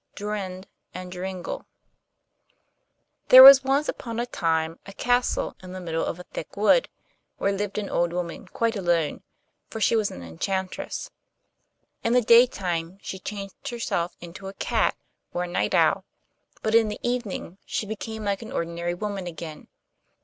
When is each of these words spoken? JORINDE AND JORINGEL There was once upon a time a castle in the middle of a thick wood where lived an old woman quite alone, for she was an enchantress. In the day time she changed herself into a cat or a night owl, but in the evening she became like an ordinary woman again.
JORINDE 0.15 0.65
AND 0.95 1.11
JORINGEL 1.13 1.63
There 3.27 3.43
was 3.43 3.63
once 3.63 3.87
upon 3.87 4.19
a 4.19 4.25
time 4.25 4.79
a 4.87 4.93
castle 4.93 5.55
in 5.61 5.73
the 5.73 5.79
middle 5.79 6.03
of 6.03 6.19
a 6.19 6.23
thick 6.23 6.57
wood 6.57 6.89
where 7.37 7.51
lived 7.51 7.77
an 7.77 7.87
old 7.87 8.11
woman 8.11 8.47
quite 8.47 8.75
alone, 8.75 9.21
for 9.69 9.79
she 9.79 9.95
was 9.95 10.09
an 10.09 10.23
enchantress. 10.23 11.11
In 12.03 12.13
the 12.13 12.21
day 12.23 12.47
time 12.47 12.97
she 13.03 13.19
changed 13.19 13.69
herself 13.69 14.15
into 14.19 14.47
a 14.47 14.53
cat 14.55 14.95
or 15.35 15.43
a 15.43 15.47
night 15.47 15.75
owl, 15.75 16.03
but 16.63 16.73
in 16.73 16.87
the 16.87 16.99
evening 17.03 17.59
she 17.63 17.85
became 17.85 18.23
like 18.23 18.41
an 18.41 18.51
ordinary 18.51 18.95
woman 18.95 19.27
again. 19.27 19.67